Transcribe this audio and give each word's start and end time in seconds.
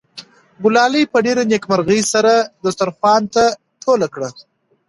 ګلالۍ 0.63 1.03
په 1.13 1.17
ډېرې 1.25 1.43
نېکمرغۍ 1.51 1.99
سره 2.13 2.33
دسترخوان 2.63 3.21
ټول 3.83 4.01
کړ. 4.13 4.21